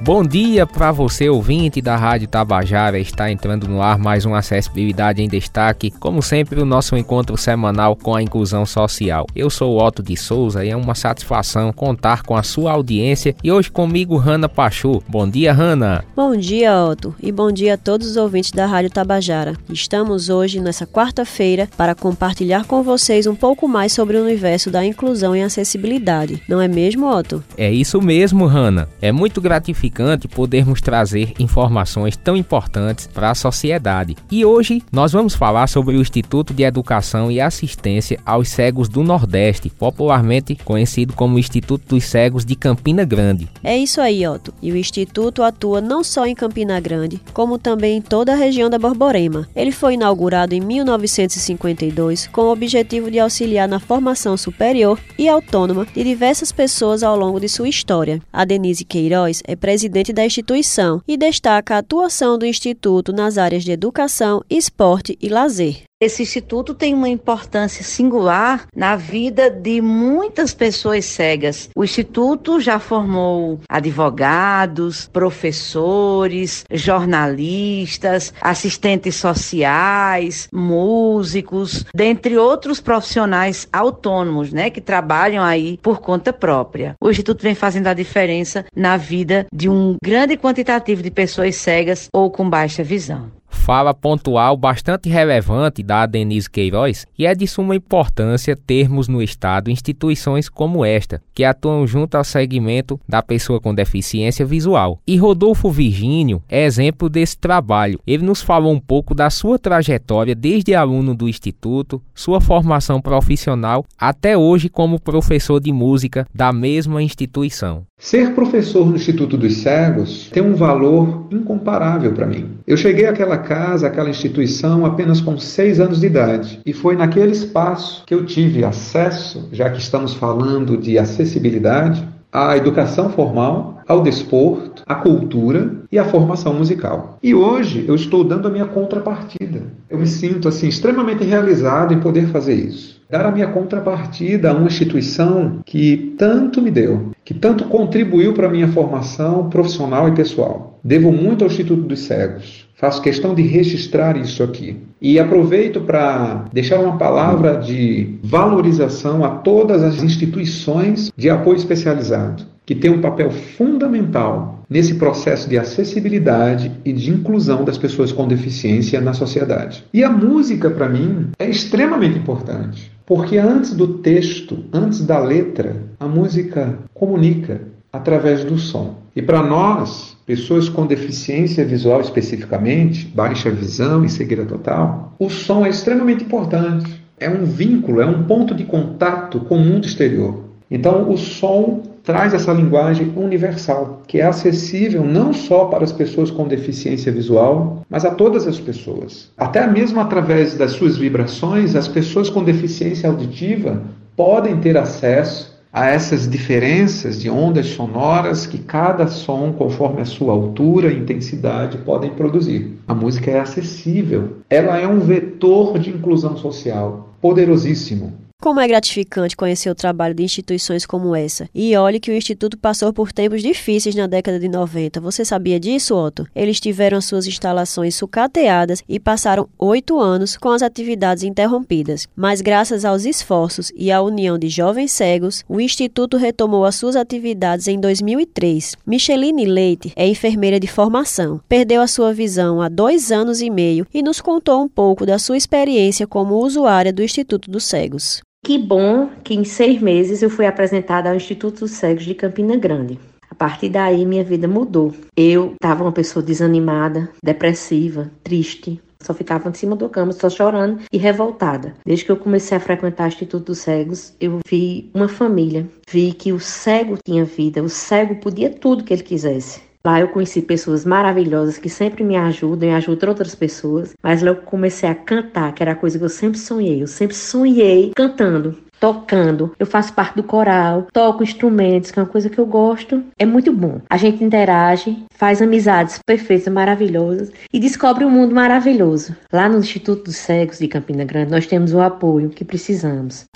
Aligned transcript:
Bom 0.00 0.22
dia 0.22 0.64
para 0.64 0.92
você, 0.92 1.28
ouvinte 1.28 1.82
da 1.82 1.96
Rádio 1.96 2.28
Tabajara. 2.28 3.00
Está 3.00 3.32
entrando 3.32 3.66
no 3.66 3.82
ar 3.82 3.98
mais 3.98 4.24
uma 4.24 4.38
Acessibilidade 4.38 5.20
em 5.20 5.28
Destaque. 5.28 5.90
Como 5.90 6.22
sempre, 6.22 6.60
o 6.60 6.64
nosso 6.64 6.96
encontro 6.96 7.36
semanal 7.36 7.96
com 7.96 8.14
a 8.14 8.22
inclusão 8.22 8.64
social. 8.64 9.26
Eu 9.34 9.50
sou 9.50 9.74
o 9.74 9.84
Otto 9.84 10.00
de 10.00 10.16
Souza 10.16 10.64
e 10.64 10.70
é 10.70 10.76
uma 10.76 10.94
satisfação 10.94 11.72
contar 11.72 12.22
com 12.22 12.36
a 12.36 12.44
sua 12.44 12.72
audiência. 12.72 13.34
E 13.42 13.50
hoje 13.50 13.72
comigo, 13.72 14.16
Rana 14.16 14.48
Pachu. 14.48 15.02
Bom 15.08 15.28
dia, 15.28 15.52
Rana. 15.52 16.04
Bom 16.14 16.36
dia, 16.36 16.80
Otto. 16.84 17.12
E 17.20 17.32
bom 17.32 17.50
dia 17.50 17.74
a 17.74 17.76
todos 17.78 18.06
os 18.06 18.16
ouvintes 18.16 18.52
da 18.52 18.66
Rádio 18.66 18.90
Tabajara. 18.90 19.56
Estamos 19.68 20.28
hoje, 20.28 20.60
nessa 20.60 20.86
quarta-feira, 20.86 21.68
para 21.76 21.96
compartilhar 21.96 22.64
com 22.66 22.84
vocês 22.84 23.26
um 23.26 23.34
pouco 23.34 23.66
mais 23.66 23.92
sobre 23.92 24.16
o 24.16 24.22
universo 24.22 24.70
da 24.70 24.84
inclusão 24.84 25.34
e 25.34 25.42
acessibilidade. 25.42 26.40
Não 26.48 26.60
é 26.60 26.68
mesmo, 26.68 27.12
Otto? 27.12 27.42
É 27.56 27.70
isso 27.70 28.00
mesmo, 28.00 28.46
Rana. 28.46 28.88
É 29.02 29.10
muito 29.10 29.40
gratificante 29.40 29.87
gratificante 29.88 30.28
podermos 30.28 30.80
trazer 30.80 31.32
informações 31.38 32.16
tão 32.16 32.36
importantes 32.36 33.06
para 33.06 33.30
a 33.30 33.34
sociedade. 33.34 34.16
E 34.30 34.44
hoje 34.44 34.82
nós 34.92 35.12
vamos 35.12 35.34
falar 35.34 35.66
sobre 35.66 35.96
o 35.96 36.00
Instituto 36.00 36.52
de 36.52 36.62
Educação 36.62 37.30
e 37.30 37.40
Assistência 37.40 38.20
aos 38.24 38.48
Cegos 38.48 38.88
do 38.88 39.02
Nordeste, 39.02 39.70
popularmente 39.70 40.54
conhecido 40.64 41.12
como 41.14 41.38
Instituto 41.38 41.88
dos 41.88 42.04
Cegos 42.04 42.44
de 42.44 42.54
Campina 42.54 43.04
Grande. 43.04 43.48
É 43.62 43.76
isso 43.76 44.00
aí, 44.00 44.26
Otto. 44.26 44.52
E 44.62 44.70
o 44.70 44.76
Instituto 44.76 45.42
atua 45.42 45.80
não 45.80 46.04
só 46.04 46.26
em 46.26 46.34
Campina 46.34 46.78
Grande, 46.80 47.20
como 47.32 47.58
também 47.58 47.98
em 47.98 48.02
toda 48.02 48.32
a 48.32 48.36
região 48.36 48.70
da 48.70 48.78
Borborema. 48.78 49.48
Ele 49.56 49.72
foi 49.72 49.94
inaugurado 49.94 50.54
em 50.54 50.60
1952 50.60 52.28
com 52.28 52.42
o 52.42 52.52
objetivo 52.52 53.10
de 53.10 53.18
auxiliar 53.18 53.68
na 53.68 53.80
formação 53.80 54.36
superior 54.36 54.98
e 55.18 55.28
autônoma 55.28 55.86
de 55.94 56.04
diversas 56.04 56.52
pessoas 56.52 57.02
ao 57.02 57.16
longo 57.16 57.40
de 57.40 57.48
sua 57.48 57.68
história. 57.68 58.20
A 58.32 58.44
Denise 58.44 58.84
Queiroz 58.84 59.42
é 59.46 59.56
presidente 59.56 59.77
presidente 59.78 60.12
da 60.12 60.26
instituição 60.26 61.00
e 61.06 61.16
destaca 61.16 61.76
a 61.76 61.78
atuação 61.78 62.36
do 62.36 62.44
Instituto 62.44 63.12
nas 63.12 63.38
áreas 63.38 63.62
de 63.62 63.70
educação, 63.70 64.42
esporte 64.50 65.16
e 65.22 65.28
lazer. 65.28 65.87
Esse 66.00 66.22
instituto 66.22 66.74
tem 66.76 66.94
uma 66.94 67.08
importância 67.08 67.82
singular 67.82 68.68
na 68.72 68.94
vida 68.94 69.50
de 69.50 69.80
muitas 69.80 70.54
pessoas 70.54 71.04
cegas. 71.04 71.70
O 71.74 71.82
instituto 71.82 72.60
já 72.60 72.78
formou 72.78 73.58
advogados, 73.68 75.08
professores, 75.08 76.64
jornalistas, 76.70 78.32
assistentes 78.40 79.16
sociais, 79.16 80.46
músicos, 80.54 81.84
dentre 81.92 82.38
outros 82.38 82.80
profissionais 82.80 83.66
autônomos, 83.72 84.52
né, 84.52 84.70
que 84.70 84.80
trabalham 84.80 85.42
aí 85.42 85.80
por 85.82 86.00
conta 86.00 86.32
própria. 86.32 86.94
O 87.02 87.10
instituto 87.10 87.42
vem 87.42 87.56
fazendo 87.56 87.88
a 87.88 87.94
diferença 87.94 88.64
na 88.72 88.96
vida 88.96 89.46
de 89.52 89.68
um 89.68 89.96
grande 90.00 90.36
quantitativo 90.36 91.02
de 91.02 91.10
pessoas 91.10 91.56
cegas 91.56 92.06
ou 92.14 92.30
com 92.30 92.48
baixa 92.48 92.84
visão 92.84 93.37
fala 93.58 93.92
pontual 93.92 94.56
bastante 94.56 95.08
relevante 95.08 95.82
da 95.82 96.06
Denise 96.06 96.48
Queiroz 96.48 97.06
e 97.18 97.26
é 97.26 97.34
de 97.34 97.46
suma 97.46 97.76
importância 97.76 98.56
termos 98.56 99.08
no 99.08 99.22
Estado 99.22 99.70
instituições 99.70 100.48
como 100.48 100.84
esta, 100.84 101.20
que 101.34 101.44
atuam 101.44 101.86
junto 101.86 102.14
ao 102.14 102.24
segmento 102.24 102.98
da 103.06 103.22
pessoa 103.22 103.60
com 103.60 103.74
deficiência 103.74 104.46
visual. 104.46 105.00
E 105.06 105.16
Rodolfo 105.16 105.70
Virgínio 105.70 106.42
é 106.48 106.64
exemplo 106.64 107.08
desse 107.08 107.36
trabalho. 107.36 108.00
Ele 108.06 108.24
nos 108.24 108.40
falou 108.40 108.72
um 108.72 108.80
pouco 108.80 109.14
da 109.14 109.28
sua 109.28 109.58
trajetória 109.58 110.34
desde 110.34 110.74
aluno 110.74 111.14
do 111.14 111.28
Instituto, 111.28 112.00
sua 112.14 112.40
formação 112.40 113.00
profissional, 113.00 113.84
até 113.98 114.38
hoje 114.38 114.68
como 114.68 115.00
professor 115.00 115.60
de 115.60 115.72
música 115.72 116.26
da 116.34 116.52
mesma 116.52 117.02
instituição. 117.02 117.84
Ser 117.98 118.32
professor 118.32 118.86
no 118.86 118.94
Instituto 118.94 119.36
dos 119.36 119.56
Cegos 119.56 120.30
tem 120.32 120.40
um 120.40 120.54
valor 120.54 121.26
incomparável 121.32 122.12
para 122.12 122.26
mim. 122.26 122.58
Eu 122.64 122.76
cheguei 122.76 123.06
àquela 123.06 123.36
casa, 123.48 123.86
àquela 123.86 124.10
instituição 124.10 124.84
apenas 124.84 125.22
com 125.22 125.38
seis 125.38 125.80
anos 125.80 126.00
de 126.00 126.06
idade 126.06 126.60
e 126.66 126.74
foi 126.74 126.94
naquele 126.94 127.32
espaço 127.32 128.02
que 128.04 128.14
eu 128.14 128.26
tive 128.26 128.62
acesso, 128.62 129.48
já 129.50 129.70
que 129.70 129.80
estamos 129.80 130.12
falando 130.12 130.76
de 130.76 130.98
acessibilidade, 130.98 132.06
à 132.30 132.58
educação 132.58 133.08
formal, 133.08 133.80
ao 133.88 134.02
desporto, 134.02 134.82
à 134.86 134.94
cultura 134.94 135.78
e 135.90 135.98
à 135.98 136.04
formação 136.04 136.52
musical. 136.52 137.18
E 137.22 137.34
hoje 137.34 137.86
eu 137.88 137.94
estou 137.94 138.22
dando 138.22 138.46
a 138.46 138.50
minha 138.50 138.66
contrapartida. 138.66 139.62
Eu 139.88 139.98
me 139.98 140.06
sinto 140.06 140.46
assim 140.46 140.68
extremamente 140.68 141.24
realizado 141.24 141.94
em 141.94 142.00
poder 142.00 142.26
fazer 142.26 142.52
isso 142.52 142.98
dar 143.10 143.24
a 143.24 143.30
minha 143.30 143.46
contrapartida 143.46 144.50
a 144.50 144.54
uma 144.54 144.66
instituição 144.66 145.60
que 145.64 146.14
tanto 146.18 146.60
me 146.60 146.70
deu, 146.70 147.12
que 147.24 147.32
tanto 147.32 147.64
contribuiu 147.64 148.34
para 148.34 148.46
a 148.46 148.50
minha 148.50 148.68
formação 148.68 149.48
profissional 149.48 150.08
e 150.08 150.14
pessoal. 150.14 150.78
Devo 150.84 151.10
muito 151.10 151.42
ao 151.42 151.50
Instituto 151.50 151.82
dos 151.82 152.00
Cegos. 152.00 152.67
Faço 152.78 153.02
questão 153.02 153.34
de 153.34 153.42
registrar 153.42 154.16
isso 154.16 154.40
aqui. 154.40 154.76
E 155.02 155.18
aproveito 155.18 155.80
para 155.80 156.44
deixar 156.52 156.78
uma 156.78 156.96
palavra 156.96 157.56
de 157.56 158.18
valorização 158.22 159.24
a 159.24 159.30
todas 159.30 159.82
as 159.82 160.00
instituições 160.00 161.12
de 161.16 161.28
apoio 161.28 161.56
especializado, 161.56 162.44
que 162.64 162.76
têm 162.76 162.92
um 162.92 163.00
papel 163.00 163.32
fundamental 163.32 164.62
nesse 164.70 164.94
processo 164.94 165.48
de 165.48 165.58
acessibilidade 165.58 166.70
e 166.84 166.92
de 166.92 167.10
inclusão 167.10 167.64
das 167.64 167.76
pessoas 167.76 168.12
com 168.12 168.28
deficiência 168.28 169.00
na 169.00 169.12
sociedade. 169.12 169.84
E 169.92 170.04
a 170.04 170.10
música, 170.10 170.70
para 170.70 170.88
mim, 170.88 171.30
é 171.36 171.50
extremamente 171.50 172.18
importante, 172.18 172.92
porque 173.04 173.38
antes 173.38 173.74
do 173.74 173.88
texto, 173.98 174.64
antes 174.72 175.04
da 175.04 175.18
letra, 175.18 175.82
a 175.98 176.06
música 176.06 176.78
comunica 176.94 177.60
através 177.92 178.44
do 178.44 178.58
som. 178.58 178.96
E 179.14 179.22
para 179.22 179.42
nós, 179.42 180.16
pessoas 180.26 180.68
com 180.68 180.86
deficiência 180.86 181.64
visual 181.64 182.00
especificamente, 182.00 183.06
baixa 183.06 183.50
visão 183.50 184.04
e 184.04 184.08
cegueira 184.08 184.44
total, 184.44 185.14
o 185.18 185.28
som 185.30 185.64
é 185.64 185.70
extremamente 185.70 186.24
importante. 186.24 187.02
É 187.18 187.28
um 187.28 187.44
vínculo, 187.44 188.00
é 188.00 188.06
um 188.06 188.24
ponto 188.24 188.54
de 188.54 188.64
contato 188.64 189.40
com 189.40 189.56
o 189.56 189.64
mundo 189.64 189.86
exterior. 189.86 190.44
Então, 190.70 191.10
o 191.10 191.16
som 191.16 191.82
traz 192.04 192.32
essa 192.32 192.52
linguagem 192.52 193.12
universal, 193.16 194.02
que 194.06 194.18
é 194.18 194.24
acessível 194.24 195.04
não 195.04 195.32
só 195.32 195.66
para 195.66 195.84
as 195.84 195.92
pessoas 195.92 196.30
com 196.30 196.46
deficiência 196.46 197.10
visual, 197.10 197.84
mas 197.88 198.04
a 198.04 198.10
todas 198.10 198.46
as 198.46 198.58
pessoas. 198.60 199.30
Até 199.36 199.66
mesmo 199.66 200.00
através 200.00 200.54
das 200.54 200.72
suas 200.72 200.96
vibrações, 200.96 201.74
as 201.74 201.88
pessoas 201.88 202.30
com 202.30 202.44
deficiência 202.44 203.08
auditiva 203.08 203.82
podem 204.16 204.58
ter 204.58 204.76
acesso 204.76 205.57
a 205.78 205.86
essas 205.86 206.28
diferenças 206.28 207.20
de 207.20 207.30
ondas 207.30 207.66
sonoras 207.66 208.46
que 208.46 208.58
cada 208.58 209.06
som, 209.06 209.52
conforme 209.52 210.00
a 210.00 210.04
sua 210.04 210.32
altura 210.32 210.92
e 210.92 210.98
intensidade, 210.98 211.78
podem 211.78 212.10
produzir. 212.10 212.80
A 212.88 212.92
música 212.92 213.30
é 213.30 213.38
acessível, 213.38 214.38
ela 214.50 214.76
é 214.76 214.88
um 214.88 214.98
vetor 214.98 215.78
de 215.78 215.90
inclusão 215.90 216.36
social 216.36 217.14
poderosíssimo. 217.20 218.27
Como 218.40 218.60
é 218.60 218.68
gratificante 218.68 219.36
conhecer 219.36 219.68
o 219.68 219.74
trabalho 219.74 220.14
de 220.14 220.22
instituições 220.22 220.86
como 220.86 221.12
essa. 221.12 221.50
E 221.52 221.76
olhe 221.76 221.98
que 221.98 222.10
o 222.10 222.14
Instituto 222.14 222.56
passou 222.56 222.92
por 222.92 223.12
tempos 223.12 223.42
difíceis 223.42 223.96
na 223.96 224.06
década 224.06 224.38
de 224.38 224.48
90. 224.48 225.00
Você 225.00 225.24
sabia 225.24 225.58
disso, 225.58 225.96
Otto? 225.96 226.24
Eles 226.36 226.60
tiveram 226.60 227.00
suas 227.00 227.26
instalações 227.26 227.96
sucateadas 227.96 228.80
e 228.88 229.00
passaram 229.00 229.48
oito 229.58 229.98
anos 229.98 230.36
com 230.36 230.50
as 230.50 230.62
atividades 230.62 231.24
interrompidas. 231.24 232.06
Mas 232.14 232.40
graças 232.40 232.84
aos 232.84 233.04
esforços 233.04 233.72
e 233.74 233.90
à 233.90 234.00
união 234.00 234.38
de 234.38 234.48
jovens 234.48 234.92
cegos, 234.92 235.44
o 235.48 235.60
Instituto 235.60 236.16
retomou 236.16 236.64
as 236.64 236.76
suas 236.76 236.94
atividades 236.94 237.66
em 237.66 237.80
2003. 237.80 238.76
Micheline 238.86 239.46
Leite 239.46 239.92
é 239.96 240.06
enfermeira 240.06 240.60
de 240.60 240.68
formação. 240.68 241.40
Perdeu 241.48 241.82
a 241.82 241.88
sua 241.88 242.14
visão 242.14 242.62
há 242.62 242.68
dois 242.68 243.10
anos 243.10 243.42
e 243.42 243.50
meio 243.50 243.84
e 243.92 244.00
nos 244.00 244.20
contou 244.20 244.62
um 244.62 244.68
pouco 244.68 245.04
da 245.04 245.18
sua 245.18 245.36
experiência 245.36 246.06
como 246.06 246.36
usuária 246.36 246.92
do 246.92 247.02
Instituto 247.02 247.50
dos 247.50 247.64
Cegos. 247.64 248.22
Que 248.44 248.56
bom 248.56 249.10
que 249.22 249.34
em 249.34 249.44
seis 249.44 249.80
meses 249.80 250.22
eu 250.22 250.30
fui 250.30 250.46
apresentada 250.46 251.08
ao 251.10 251.16
Instituto 251.16 251.60
dos 251.60 251.72
Cegos 251.72 252.04
de 252.04 252.14
Campina 252.14 252.56
Grande. 252.56 252.98
A 253.30 253.34
partir 253.34 253.68
daí, 253.68 254.06
minha 254.06 254.24
vida 254.24 254.48
mudou. 254.48 254.94
Eu 255.16 255.52
estava 255.52 255.84
uma 255.84 255.92
pessoa 255.92 256.24
desanimada, 256.24 257.10
depressiva, 257.22 258.10
triste. 258.22 258.80
Só 259.00 259.14
ficava 259.14 259.48
em 259.48 259.54
cima 259.54 259.76
do 259.76 259.88
cama, 259.88 260.12
só 260.12 260.28
chorando 260.28 260.80
e 260.92 260.98
revoltada. 260.98 261.74
Desde 261.86 262.04
que 262.04 262.10
eu 262.10 262.16
comecei 262.16 262.56
a 262.56 262.60
frequentar 262.60 263.04
o 263.04 263.08
Instituto 263.08 263.46
dos 263.46 263.58
Cegos, 263.58 264.14
eu 264.20 264.40
vi 264.48 264.90
uma 264.94 265.08
família. 265.08 265.68
Vi 265.88 266.12
que 266.12 266.32
o 266.32 266.40
cego 266.40 266.96
tinha 267.04 267.24
vida, 267.24 267.62
o 267.62 267.68
cego 267.68 268.16
podia 268.16 268.50
tudo 268.50 268.82
que 268.82 268.92
ele 268.92 269.02
quisesse. 269.02 269.67
Lá 269.84 270.00
eu 270.00 270.08
conheci 270.08 270.42
pessoas 270.42 270.84
maravilhosas 270.84 271.58
que 271.58 271.68
sempre 271.68 272.04
me 272.04 272.16
ajudam 272.16 272.68
e 272.68 272.72
ajudam 272.72 273.08
outras 273.08 273.34
pessoas. 273.34 273.94
Mas 274.02 274.22
lá 274.22 274.30
eu 274.30 274.36
comecei 274.36 274.88
a 274.88 274.94
cantar, 274.94 275.52
que 275.52 275.62
era 275.62 275.72
a 275.72 275.76
coisa 275.76 275.98
que 275.98 276.04
eu 276.04 276.08
sempre 276.08 276.38
sonhei. 276.38 276.82
Eu 276.82 276.86
sempre 276.86 277.16
sonhei 277.16 277.92
cantando 277.94 278.56
tocando. 278.80 279.52
Eu 279.58 279.66
faço 279.66 279.92
parte 279.92 280.16
do 280.16 280.22
coral, 280.22 280.86
toco 280.92 281.22
instrumentos, 281.22 281.90
que 281.90 281.98
é 281.98 282.02
uma 282.02 282.08
coisa 282.08 282.30
que 282.30 282.38
eu 282.38 282.46
gosto. 282.46 283.02
É 283.18 283.26
muito 283.26 283.52
bom. 283.52 283.80
A 283.88 283.96
gente 283.96 284.22
interage, 284.22 285.04
faz 285.16 285.42
amizades 285.42 285.98
perfeitas, 286.06 286.52
maravilhosas 286.52 287.30
e 287.52 287.58
descobre 287.58 288.04
um 288.04 288.10
mundo 288.10 288.34
maravilhoso. 288.34 289.16
Lá 289.32 289.48
no 289.48 289.58
Instituto 289.58 290.04
dos 290.04 290.16
Cegos 290.16 290.58
de 290.58 290.68
Campina 290.68 291.04
Grande, 291.04 291.30
nós 291.30 291.46
temos 291.46 291.72
o 291.72 291.80
apoio 291.80 292.30
que 292.30 292.44
precisamos. 292.44 293.26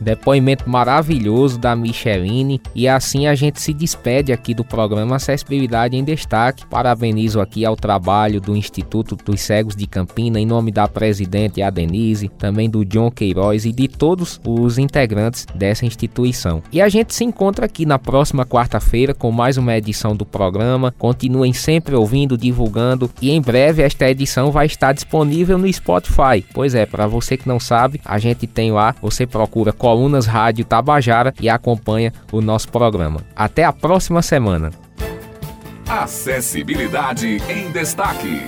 Depoimento 0.00 0.68
maravilhoso 0.68 1.58
da 1.58 1.76
Micheline 1.76 2.60
e 2.74 2.88
assim 2.88 3.26
a 3.26 3.34
gente 3.34 3.60
se 3.60 3.72
despede 3.72 4.32
aqui 4.32 4.54
do 4.54 4.64
programa 4.64 5.16
Acessibilidade 5.16 5.96
em 5.96 6.02
Destaque. 6.02 6.66
Parabenizo 6.66 7.40
aqui 7.40 7.64
ao 7.64 7.76
trabalho 7.76 8.40
do 8.40 8.56
Instituto 8.56 9.16
dos 9.16 9.40
Cegos 9.40 9.76
de 9.76 9.86
Campina 9.86 10.40
em 10.40 10.46
nome 10.46 10.70
da 10.70 10.88
presidente 10.88 11.62
a 11.62 11.70
Denise, 11.70 12.28
também 12.28 12.68
do 12.68 12.84
John 12.84 13.10
Queiroz 13.10 13.64
e 13.64 13.72
de 13.72 13.88
todos 13.88 14.40
os 14.46 14.78
integrantes 14.78 15.46
dessa 15.54 15.84
instituição. 15.84 16.62
E 16.72 16.80
a 16.80 16.88
gente 16.88 17.14
se 17.14 17.24
encontra 17.24 17.66
aqui 17.66 17.84
na 17.84 17.98
próxima 17.98 18.46
quarta-feira 18.46 19.12
com 19.12 19.30
mais 19.30 19.56
uma 19.56 19.76
edição 19.76 20.16
do 20.16 20.24
programa. 20.24 20.94
Continuem 20.98 21.52
sempre 21.52 21.94
ouvindo, 21.94 22.38
divulgando 22.38 23.10
e 23.20 23.30
em 23.30 23.40
breve 23.40 23.82
esta 23.82 24.08
edição 24.08 24.50
vai 24.50 24.66
estar 24.66 24.92
disponível 24.92 25.58
no 25.58 25.70
Spotify. 25.72 26.44
Pois 26.54 26.74
é, 26.74 26.86
para 26.86 27.06
você 27.06 27.36
que 27.36 27.48
não 27.48 27.60
sabe, 27.60 28.00
a 28.04 28.18
gente 28.18 28.46
tem 28.46 28.72
lá, 28.72 28.94
você 29.00 29.26
procura 29.26 29.72
Colunas 29.90 30.24
Rádio 30.24 30.64
Tabajara 30.64 31.34
e 31.40 31.48
acompanha 31.48 32.12
o 32.30 32.40
nosso 32.40 32.68
programa. 32.68 33.22
Até 33.34 33.64
a 33.64 33.72
próxima 33.72 34.22
semana. 34.22 34.70
Acessibilidade 35.88 37.42
em 37.48 37.72
Destaque. 37.72 38.40